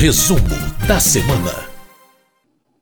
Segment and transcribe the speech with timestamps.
[0.00, 0.48] Resumo
[0.88, 1.68] da semana.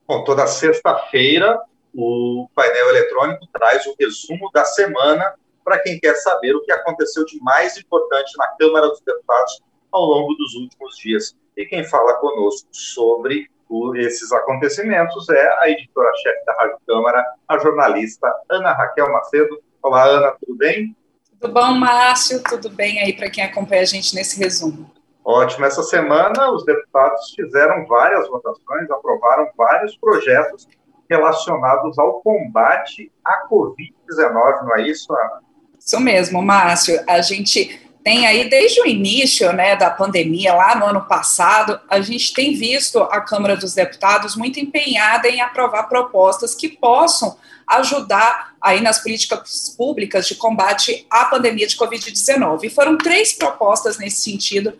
[0.07, 1.59] Bom, toda sexta-feira
[1.93, 7.25] o painel eletrônico traz o resumo da semana para quem quer saber o que aconteceu
[7.25, 9.61] de mais importante na Câmara dos Deputados
[9.91, 11.35] ao longo dos últimos dias.
[11.57, 13.49] E quem fala conosco sobre
[13.97, 19.61] esses acontecimentos é a editora-chefe da Rádio Câmara, a jornalista Ana Raquel Macedo.
[19.83, 20.95] Olá, Ana, tudo bem?
[21.37, 22.41] Tudo bom, Márcio?
[22.43, 24.89] Tudo bem aí para quem acompanha a gente nesse resumo?
[25.29, 25.63] Ótimo.
[25.63, 30.67] Essa semana, os deputados fizeram várias votações, aprovaram vários projetos
[31.07, 35.41] relacionados ao combate à Covid-19, não é isso, Ana?
[35.79, 36.99] Isso mesmo, Márcio.
[37.07, 42.01] A gente tem aí, desde o início né, da pandemia, lá no ano passado, a
[42.01, 48.55] gente tem visto a Câmara dos Deputados muito empenhada em aprovar propostas que possam ajudar
[48.59, 52.63] aí nas políticas públicas de combate à pandemia de Covid-19.
[52.63, 54.73] E foram três propostas nesse sentido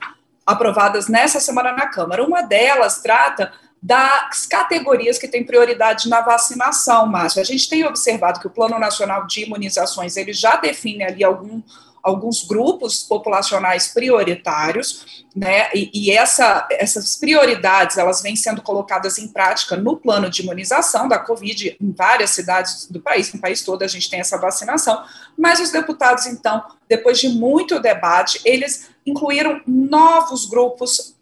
[0.50, 2.24] aprovadas nessa semana na Câmara.
[2.24, 7.40] Uma delas trata das categorias que têm prioridade na vacinação, Márcio.
[7.40, 11.62] A gente tem observado que o Plano Nacional de Imunizações ele já define ali algum,
[12.04, 15.70] alguns grupos populacionais prioritários, né?
[15.74, 21.08] E, e, essa, essas prioridades elas vêm sendo colocadas em prática no plano de imunização
[21.08, 25.04] da Covid em várias cidades do país, no país todo a gente tem essa vacinação,
[25.38, 31.16] mas os deputados, então, depois de muito debate, eles incluíram novos grupos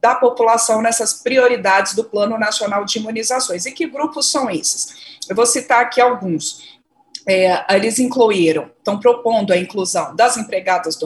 [0.00, 3.66] da população nessas prioridades do Plano Nacional de Imunizações.
[3.66, 5.18] E que grupos são esses?
[5.28, 6.79] Eu vou citar aqui alguns.
[7.26, 10.98] É, eles incluíram, estão propondo a inclusão das empregadas,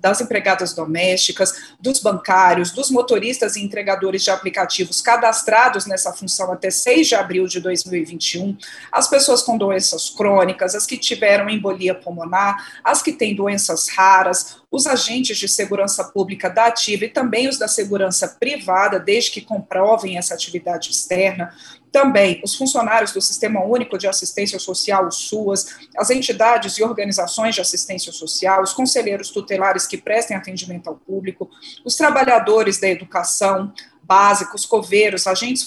[0.00, 6.70] das empregadas domésticas, dos bancários, dos motoristas e entregadores de aplicativos cadastrados nessa função até
[6.70, 8.56] 6 de abril de 2021,
[8.90, 14.62] as pessoas com doenças crônicas, as que tiveram embolia pulmonar, as que têm doenças raras,
[14.70, 19.40] os agentes de segurança pública da ativa e também os da segurança privada, desde que
[19.40, 21.54] comprovem essa atividade externa,
[21.90, 27.54] também os funcionários do Sistema Único de Assistência Social, o SUAS, as entidades e organizações
[27.54, 31.48] de assistência social, os conselheiros tutelares que prestem atendimento ao público,
[31.84, 33.72] os trabalhadores da educação
[34.02, 35.66] básica, os coveiros, agentes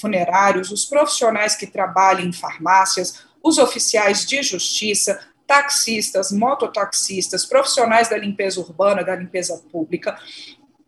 [0.00, 8.16] funerários, os profissionais que trabalham em farmácias, os oficiais de justiça, taxistas, mototaxistas, profissionais da
[8.16, 10.16] limpeza urbana, da limpeza pública,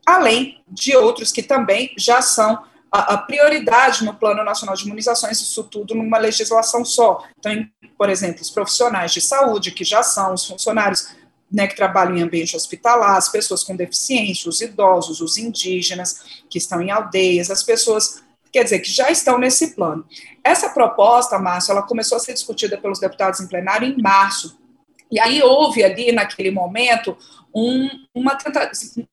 [0.06, 5.41] além de outros que também já são a, a, prioridade no Plano Nacional de Imunizações,
[5.41, 7.25] isso tudo numa legislação só.
[7.38, 7.66] Então,
[7.97, 11.08] por exemplo, os profissionais de saúde, que já são os funcionários
[11.50, 16.58] né, que trabalham em ambiente hospitalar, as pessoas com deficiência, os idosos, os indígenas que
[16.58, 20.04] estão em aldeias, as pessoas, quer dizer, que já estão nesse plano.
[20.44, 24.58] Essa proposta, Márcio, ela começou a ser discutida pelos deputados em plenário em março.
[25.10, 27.16] E aí houve ali, naquele momento,
[27.54, 28.36] um, uma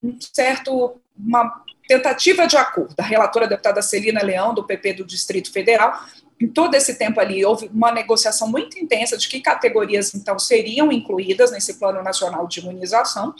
[0.03, 2.93] um certo, uma tentativa de acordo.
[2.99, 5.99] A relatora deputada Celina Leão, do PP do Distrito Federal,
[6.39, 10.91] em todo esse tempo ali, houve uma negociação muito intensa de que categorias, então, seriam
[10.91, 13.33] incluídas nesse Plano Nacional de Imunização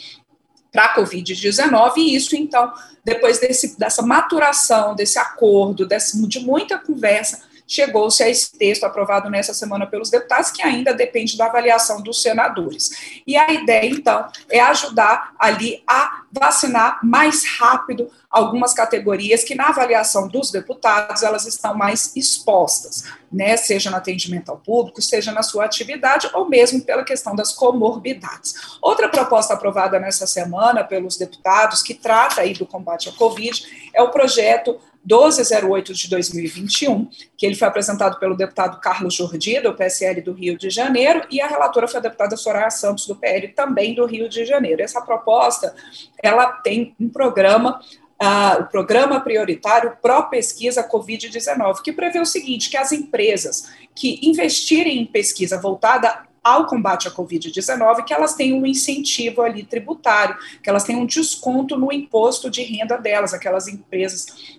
[0.72, 2.74] para a Covid-19, e isso, então,
[3.06, 9.30] depois desse, dessa maturação, desse acordo, desse, de muita conversa, chegou-se a esse texto aprovado
[9.30, 13.22] nessa semana pelos deputados, que ainda depende da avaliação dos senadores.
[13.28, 19.70] E a ideia, então, é ajudar ali a vacinar mais rápido algumas categorias que, na
[19.70, 25.44] avaliação dos deputados, elas estão mais expostas, né, seja no atendimento ao público, seja na
[25.44, 28.78] sua atividade, ou mesmo pela questão das comorbidades.
[28.82, 34.02] Outra proposta aprovada nessa semana pelos deputados, que trata aí do combate à Covid, é
[34.02, 40.22] o projeto 1208 de 2021, que ele foi apresentado pelo deputado Carlos Jordi, do PSL
[40.22, 43.96] do Rio de Janeiro, e a relatora foi a deputada Soraya Santos, do PL, também
[43.96, 44.84] do Rio de Janeiro.
[44.84, 45.74] Essa proposta,
[46.22, 47.82] ela tem um programa
[48.22, 55.00] Uh, o programa prioritário pró-pesquisa Covid-19, que prevê o seguinte, que as empresas que investirem
[55.00, 60.70] em pesquisa voltada ao combate à Covid-19, que elas tenham um incentivo ali tributário, que
[60.70, 64.59] elas tenham um desconto no imposto de renda delas, aquelas empresas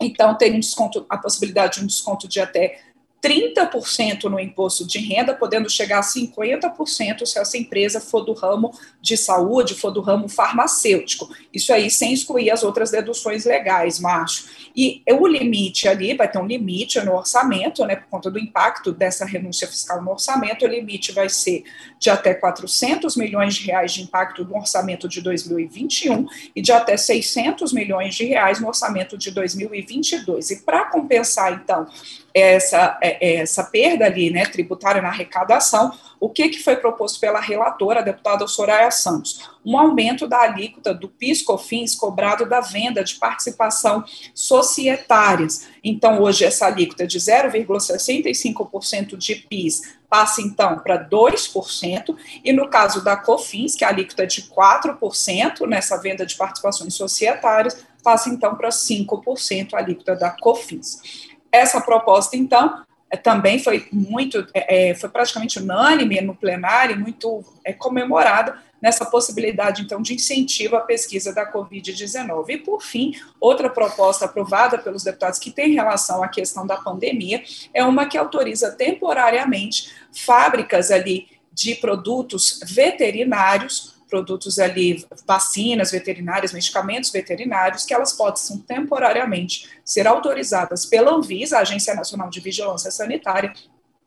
[0.00, 2.80] então, tem um desconto, a possibilidade de um desconto de até
[3.22, 8.72] 30% no imposto de renda, podendo chegar a 50% se essa empresa for do ramo
[9.00, 11.28] de saúde, for do ramo farmacêutico.
[11.52, 14.48] Isso aí sem excluir as outras deduções legais, macho.
[14.74, 18.92] E o limite ali, vai ter um limite no orçamento, né, por conta do impacto
[18.92, 21.64] dessa renúncia fiscal no orçamento, o limite vai ser
[21.98, 26.96] de até 400 milhões de reais de impacto no orçamento de 2021 e de até
[26.96, 30.50] 600 milhões de reais no orçamento de 2022.
[30.50, 31.86] E para compensar, então,
[32.32, 37.40] essa é, essa perda ali, né, tributária na arrecadação, o que, que foi proposto pela
[37.40, 39.50] relatora, a deputada Soraya Santos?
[39.64, 44.04] Um aumento da alíquota do PIS/COFINS cobrado da venda de participação
[44.34, 45.66] societárias.
[45.82, 53.02] Então, hoje, essa alíquota de 0,65% de PIS passa, então, para 2%, e no caso
[53.02, 58.56] da COFINS, que é a alíquota de 4% nessa venda de participações societárias, passa, então,
[58.56, 61.30] para 5% a alíquota da COFINS.
[61.52, 67.44] Essa proposta, então, é, também foi muito, é, é, foi praticamente unânime no plenário, muito
[67.64, 72.48] é, comemorada nessa possibilidade, então, de incentivo à pesquisa da Covid-19.
[72.48, 77.42] E, por fim, outra proposta aprovada pelos deputados que tem relação à questão da pandemia
[77.74, 87.10] é uma que autoriza temporariamente fábricas ali de produtos veterinários produtos ali, vacinas veterinárias, medicamentos
[87.10, 93.54] veterinários, que elas possam temporariamente ser autorizadas pela Anvisa, a Agência Nacional de Vigilância Sanitária,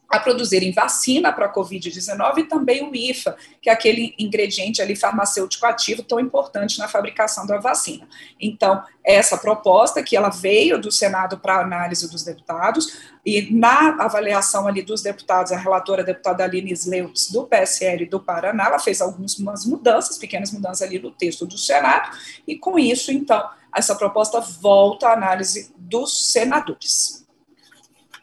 [0.10, 4.96] a produzirem vacina para a Covid-19 e também o IFA, que é aquele ingrediente ali
[4.96, 8.08] farmacêutico ativo tão importante na fabricação da vacina.
[8.40, 12.96] Então, essa proposta que ela veio do Senado para análise dos deputados
[13.26, 18.20] e na avaliação ali dos deputados, a relatora a deputada Aline Sleutz, do PSL do
[18.20, 22.16] Paraná, ela fez algumas mudanças, pequenas mudanças ali no texto do Senado,
[22.48, 23.44] e com isso, então,
[23.76, 27.23] essa proposta volta à análise dos senadores.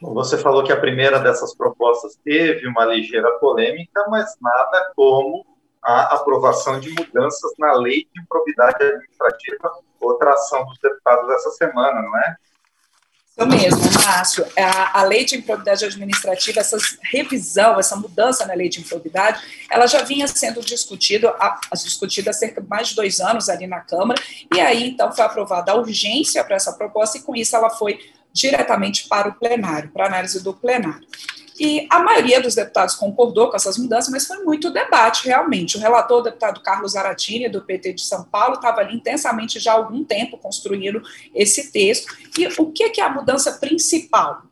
[0.00, 5.44] Você falou que a primeira dessas propostas teve uma ligeira polêmica, mas nada como
[5.82, 12.02] a aprovação de mudanças na lei de improbidade administrativa, outra ação dos deputados essa semana,
[12.02, 12.36] não é?
[13.40, 14.46] Isso mesmo, Márcio.
[14.58, 16.76] A, a lei de improbidade administrativa, essa
[17.10, 21.34] revisão, essa mudança na lei de improbidade, ela já vinha sendo discutida,
[21.72, 24.20] discutida há cerca de mais de dois anos ali na Câmara,
[24.54, 27.98] e aí então foi aprovada a urgência para essa proposta, e com isso ela foi
[28.32, 31.06] diretamente para o plenário, para análise do plenário.
[31.60, 35.76] E a maioria dos deputados concordou com essas mudanças, mas foi muito debate, realmente.
[35.76, 39.72] O relator, o deputado Carlos Aratini, do PT de São Paulo, estava ali intensamente já
[39.72, 41.02] há algum tempo construindo
[41.34, 42.16] esse texto.
[42.38, 44.42] E o que, que é a mudança principal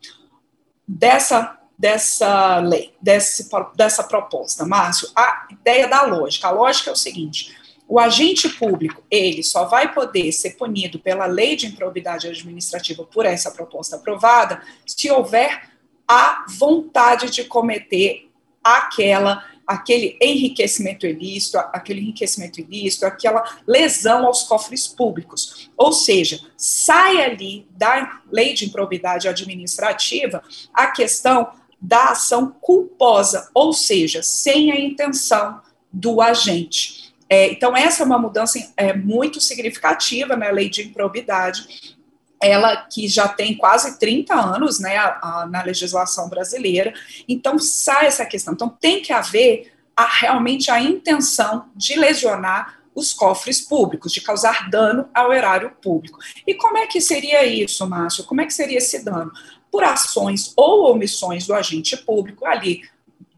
[0.87, 5.09] dessa, dessa lei, desse, dessa proposta, Márcio?
[5.15, 6.49] A ideia da lógica.
[6.49, 7.57] A lógica é o seguinte:
[7.89, 13.25] o agente público, ele só vai poder ser punido pela lei de improbidade administrativa por
[13.25, 15.71] essa proposta aprovada se houver
[16.07, 18.29] a vontade de cometer
[18.63, 25.69] aquela aquele enriquecimento ilícito, aquele enriquecimento ilícito, aquela lesão aos cofres públicos.
[25.77, 30.43] Ou seja, sai ali da lei de improbidade administrativa
[30.73, 35.61] a questão da ação culposa, ou seja, sem a intenção
[35.93, 37.08] do agente.
[37.29, 41.95] É, então, essa é uma mudança é, muito significativa na lei de improbidade,
[42.41, 46.93] ela que já tem quase 30 anos né, a, a, na legislação brasileira,
[47.27, 48.53] então sai essa questão.
[48.53, 54.69] Então, tem que haver a, realmente a intenção de lesionar os cofres públicos, de causar
[54.69, 56.19] dano ao erário público.
[56.47, 58.23] E como é que seria isso, Márcio?
[58.23, 59.31] Como é que seria esse dano?
[59.71, 62.81] Por ações ou omissões do agente público ali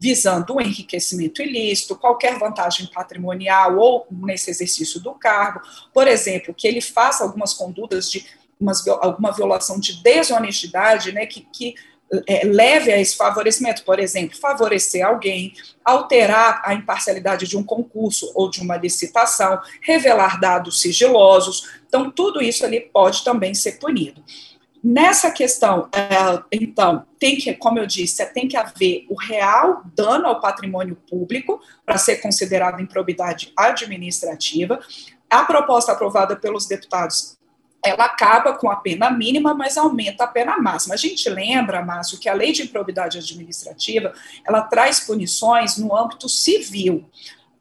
[0.02, 5.60] visando o enriquecimento ilícito, qualquer vantagem patrimonial ou nesse exercício do cargo,
[5.94, 8.26] por exemplo, que ele faça algumas condutas de
[8.58, 11.76] umas, alguma violação de desonestidade, né, que, que
[12.26, 15.54] é, leve a esse favorecimento, por exemplo, favorecer alguém,
[15.84, 21.78] alterar a imparcialidade de um concurso ou de uma licitação, revelar dados sigilosos.
[21.86, 24.20] Então, tudo isso ali pode também ser punido.
[24.82, 30.26] Nessa questão, é, então, tem que, como eu disse, tem que haver o real dano
[30.26, 34.80] ao patrimônio público para ser considerado improbidade administrativa.
[35.30, 37.38] A proposta aprovada pelos deputados
[37.84, 40.94] ela acaba com a pena mínima, mas aumenta a pena máxima.
[40.94, 44.14] A gente lembra, Márcio, que a lei de improbidade administrativa,
[44.46, 47.04] ela traz punições no âmbito civil.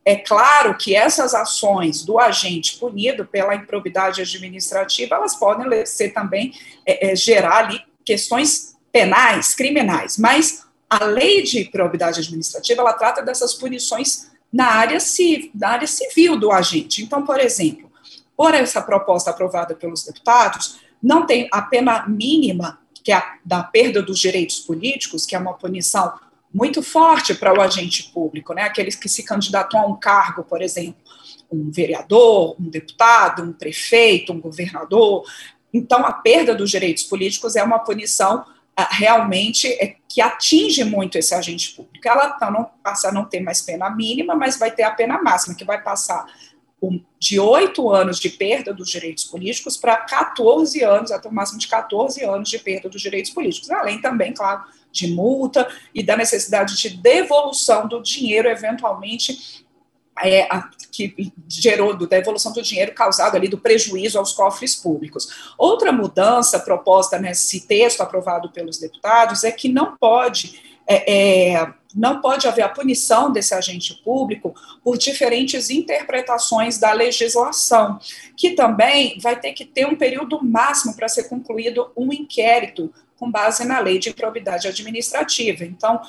[0.03, 6.53] É claro que essas ações do agente punido pela improbidade administrativa, elas podem ser também
[6.85, 13.21] é, é, gerar ali questões penais, criminais, mas a lei de improbidade administrativa, ela trata
[13.21, 14.97] dessas punições na área,
[15.55, 17.01] na área civil do agente.
[17.01, 17.89] Então, por exemplo,
[18.35, 23.63] por essa proposta aprovada pelos deputados, não tem a pena mínima, que é a da
[23.63, 26.13] perda dos direitos políticos, que é uma punição
[26.53, 28.63] muito forte para o agente público, né?
[28.63, 31.01] Aqueles que se candidatam a um cargo, por exemplo,
[31.51, 35.23] um vereador, um deputado, um prefeito, um governador.
[35.73, 41.17] Então, a perda dos direitos políticos é uma punição uh, realmente é, que atinge muito
[41.17, 42.05] esse agente público.
[42.07, 45.21] Ela então, não passa a não ter mais pena mínima, mas vai ter a pena
[45.21, 46.25] máxima, que vai passar
[47.19, 51.67] de oito anos de perda dos direitos políticos para 14 anos, até o máximo de
[51.67, 56.77] 14 anos de perda dos direitos políticos, além também, claro, de multa e da necessidade
[56.77, 59.65] de devolução do dinheiro, eventualmente,
[60.21, 65.53] é, a, que gerou da devolução do dinheiro causado ali do prejuízo aos cofres públicos.
[65.57, 72.21] Outra mudança proposta nesse texto aprovado pelos deputados é que não pode é, é, não
[72.21, 77.99] pode haver a punição desse agente público por diferentes interpretações da legislação,
[78.35, 82.91] que também vai ter que ter um período máximo para ser concluído um inquérito
[83.21, 85.63] com base na lei de improbidade administrativa.
[85.63, 86.01] Então,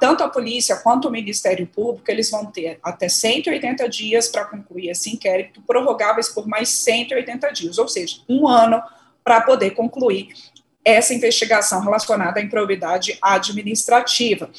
[0.00, 4.88] tanto a polícia quanto o Ministério Público, eles vão ter até 180 dias para concluir
[4.88, 8.82] esse inquérito, prorrogáveis por mais 180 dias, ou seja, um ano
[9.22, 10.30] para poder concluir
[10.84, 14.50] essa investigação relacionada à improbidade administrativa.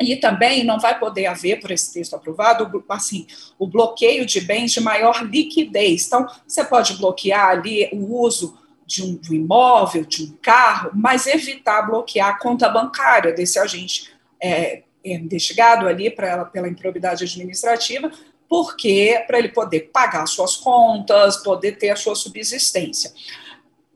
[0.00, 3.26] E também não vai poder haver, por esse texto aprovado, assim,
[3.58, 6.06] o bloqueio de bens de maior liquidez.
[6.06, 8.56] Então, você pode bloquear ali o uso
[8.88, 14.10] de um, imóvel, de um carro, mas evitar bloquear a conta bancária desse agente
[14.42, 18.10] é, é investigado ali pra, pela improbidade administrativa,
[18.48, 23.12] porque para ele poder pagar suas contas, poder ter a sua subsistência.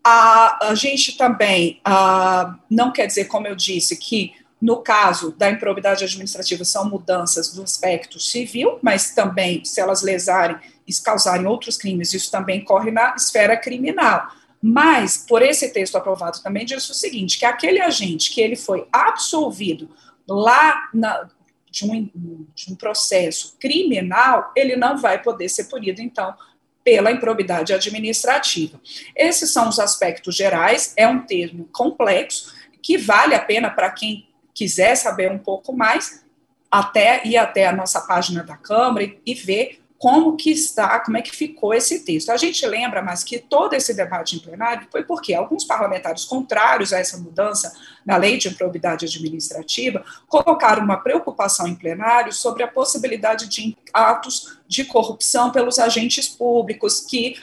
[0.05, 5.51] A, a gente também a, não quer dizer, como eu disse, que no caso da
[5.51, 11.79] improbidade administrativa são mudanças do aspecto civil, mas também se elas lesarem e causarem outros
[11.79, 14.29] crimes, isso também corre na esfera criminal.
[14.63, 18.87] Mas, por esse texto aprovado também diz o seguinte, que aquele agente que ele foi
[18.93, 19.91] absolvido
[20.29, 21.29] lá na,
[21.69, 22.09] de, um,
[22.55, 26.33] de um processo criminal, ele não vai poder ser punido, então,
[26.85, 28.81] pela improbidade administrativa.
[29.17, 34.29] Esses são os aspectos gerais, é um termo complexo, que vale a pena para quem
[34.55, 36.25] quiser saber um pouco mais,
[36.71, 41.17] até ir até a nossa página da Câmara e, e ver como que está, como
[41.17, 42.31] é que ficou esse texto.
[42.31, 46.93] A gente lembra, mas que todo esse debate em plenário foi porque alguns parlamentares contrários
[46.93, 47.73] a essa mudança
[48.05, 54.59] na lei de improbidade administrativa colocaram uma preocupação em plenário sobre a possibilidade de atos
[54.67, 57.37] de corrupção pelos agentes públicos que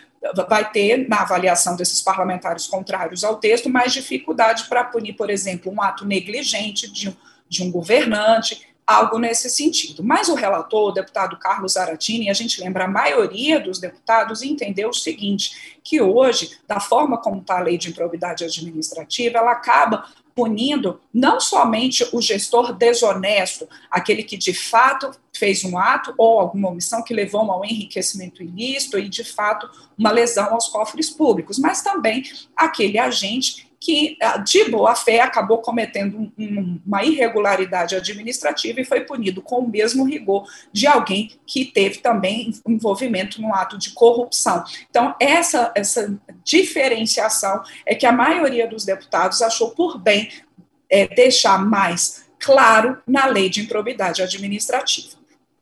[0.50, 5.72] vai ter, na avaliação desses parlamentares contrários ao texto, mais dificuldade para punir, por exemplo,
[5.72, 7.16] um ato negligente de um,
[7.48, 10.04] de um governante, algo nesse sentido.
[10.04, 14.90] Mas o relator, o deputado Carlos Aratini, a gente lembra, a maioria dos deputados entendeu
[14.90, 20.06] o seguinte, que hoje, da forma como está a lei de improbidade administrativa, ela acaba
[20.34, 26.70] punindo não somente o gestor desonesto, aquele que de fato fez um ato ou alguma
[26.70, 31.84] omissão que levou ao enriquecimento ilícito e de fato uma lesão aos cofres públicos, mas
[31.84, 32.24] também
[32.56, 39.02] aquele agente que, ah, de boa fé, acabou cometendo um, uma irregularidade administrativa e foi
[39.02, 44.64] punido com o mesmo rigor de alguém que teve também envolvimento no ato de corrupção.
[44.90, 50.30] Então, essa, essa diferenciação é que a maioria dos deputados achou por bem
[50.90, 55.18] é, deixar mais claro na lei de improbidade administrativa.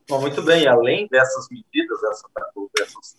[0.09, 3.17] Bom, muito bem, além dessas medidas, dessas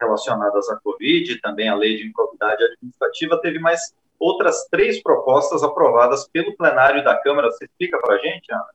[0.00, 6.28] relacionadas à Covid, também a lei de improbidade administrativa, teve mais outras três propostas aprovadas
[6.28, 7.50] pelo plenário da Câmara.
[7.50, 8.66] Você explica para a gente, Ana?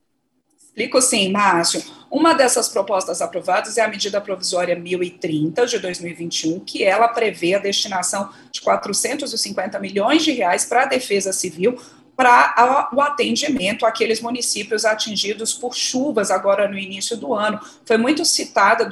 [0.58, 1.82] Explico sim, Márcio.
[2.12, 7.60] Uma dessas propostas aprovadas é a medida provisória 1030 de 2021, que ela prevê a
[7.60, 11.80] destinação de 450 milhões de reais para a defesa civil
[12.16, 17.60] para o atendimento àqueles municípios atingidos por chuvas agora no início do ano.
[17.86, 18.90] Foi muito, citada,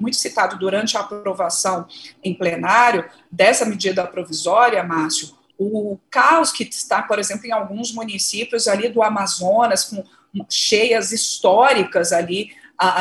[0.00, 1.86] muito citado durante a aprovação
[2.22, 8.66] em plenário dessa medida provisória, Márcio, o caos que está, por exemplo, em alguns municípios
[8.66, 10.04] ali do Amazonas, com
[10.48, 12.50] cheias históricas ali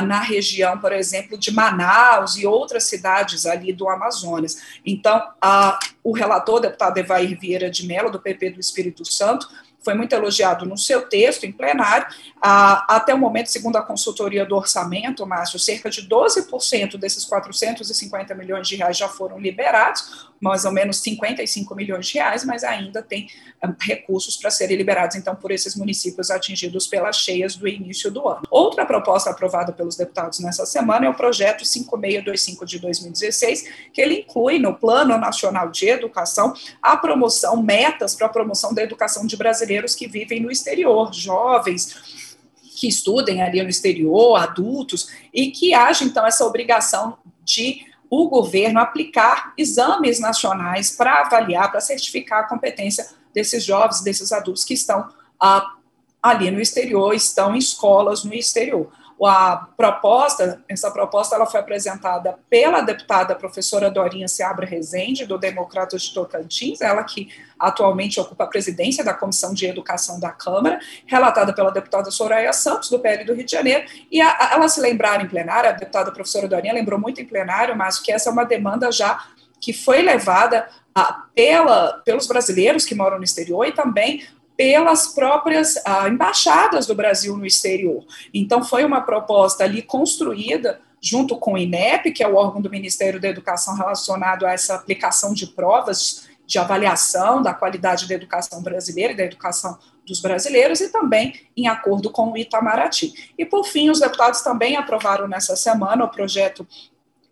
[0.05, 4.79] na região, por exemplo, de Manaus e outras cidades ali do Amazonas.
[4.85, 9.49] Então, a, o relator, deputado Evair Vieira de Mello, do PP do Espírito Santo,
[9.83, 12.07] foi muito elogiado no seu texto em plenário.
[12.41, 18.33] Ah, até o momento, segundo a consultoria do orçamento, Márcio, cerca de 12% desses 450
[18.33, 23.01] milhões de reais já foram liberados, mais ou menos 55 milhões de reais, mas ainda
[23.01, 23.27] tem
[23.61, 28.27] ah, recursos para serem liberados, então, por esses municípios atingidos pelas cheias do início do
[28.27, 28.43] ano.
[28.49, 34.21] Outra proposta aprovada pelos deputados nessa semana é o projeto 5625 de 2016, que ele
[34.21, 39.35] inclui no Plano Nacional de Educação a promoção, metas para a promoção da educação de
[39.35, 42.37] brasileiros que vivem no exterior, jovens,
[42.75, 48.79] que estudem ali no exterior, adultos, e que haja, então, essa obrigação de o governo
[48.79, 55.09] aplicar exames nacionais para avaliar, para certificar a competência desses jovens, desses adultos que estão
[55.39, 55.75] ah,
[56.21, 58.91] ali no exterior, estão em escolas no exterior.
[59.25, 66.03] A proposta, essa proposta ela foi apresentada pela deputada professora Dorinha Seabra Rezende, do Democratas
[66.03, 71.53] de Tocantins, ela que atualmente ocupa a presidência da Comissão de Educação da Câmara, relatada
[71.53, 74.81] pela deputada Soraya Santos, do PL do Rio de Janeiro, e a, a, ela se
[74.81, 78.31] lembrar em plenário, a deputada professora Dorinha lembrou muito em plenário, mas que essa é
[78.31, 79.23] uma demanda já
[79.61, 84.23] que foi levada a, pela, pelos brasileiros que moram no exterior e também
[84.55, 88.05] pelas próprias ah, embaixadas do Brasil no exterior.
[88.33, 92.69] Então, foi uma proposta ali construída junto com o INEP, que é o órgão do
[92.69, 98.61] Ministério da Educação relacionado a essa aplicação de provas de avaliação da qualidade da educação
[98.61, 103.33] brasileira e da educação dos brasileiros e também em acordo com o Itamaraty.
[103.37, 106.67] E, por fim, os deputados também aprovaram nessa semana o projeto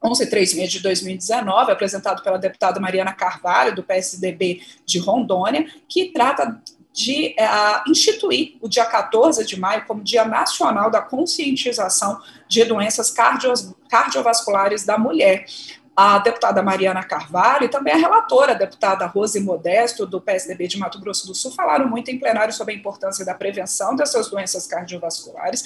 [0.03, 6.59] 1136 de 2019, apresentado pela deputada Mariana Carvalho, do PSDB de Rondônia, que trata
[6.93, 13.11] de uh, instituir o dia 14 de maio como Dia Nacional da Conscientização de Doenças
[13.11, 13.53] Cardio
[13.89, 15.45] Cardiovasculares da Mulher.
[15.95, 20.77] A deputada Mariana Carvalho e também a relatora, a deputada Rose Modesto, do PSDB de
[20.77, 24.65] Mato Grosso do Sul, falaram muito em plenário sobre a importância da prevenção dessas doenças
[24.65, 25.65] cardiovasculares,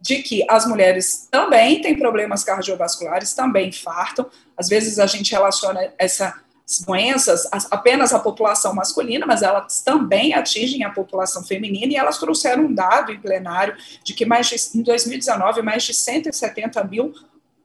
[0.00, 4.30] de que as mulheres também têm problemas cardiovasculares, também infartam.
[4.56, 6.40] Às vezes a gente relaciona essa
[6.84, 12.64] doenças apenas a população masculina, mas elas também atingem a população feminina e elas trouxeram
[12.64, 17.14] um dado em plenário de que mais de, em 2019 mais de 170 mil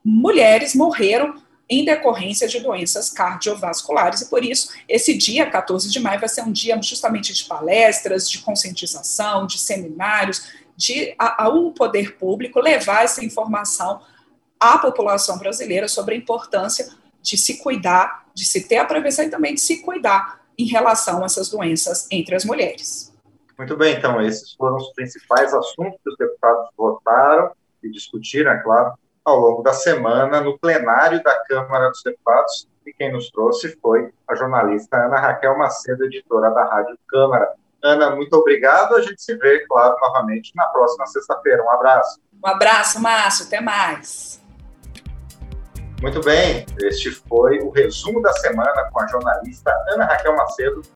[0.06, 6.20] mulheres morreram em decorrência de doenças cardiovasculares, e por isso esse dia 14 de maio
[6.20, 12.60] vai ser um dia justamente de palestras, de conscientização, de seminários, de ao poder público
[12.60, 14.02] levar essa informação
[14.60, 16.90] à população brasileira sobre a importância
[17.22, 21.22] de se cuidar, de se ter a prevenção e também de se cuidar em relação
[21.22, 23.12] a essas doenças entre as mulheres.
[23.58, 27.52] Muito bem, então, esses foram os principais assuntos que os deputados votaram
[27.84, 32.68] e discutiram, é claro, ao longo da semana no plenário da Câmara dos Deputados.
[32.86, 37.54] E quem nos trouxe foi a jornalista Ana Raquel Macedo, editora da Rádio Câmara.
[37.84, 38.96] Ana, muito obrigado.
[38.96, 41.64] A gente se vê, claro, novamente na próxima sexta-feira.
[41.64, 42.20] Um abraço.
[42.44, 43.46] Um abraço, Márcio.
[43.46, 44.41] Até mais.
[46.02, 50.82] Muito bem, este foi o resumo da semana com a jornalista Ana Raquel Macedo,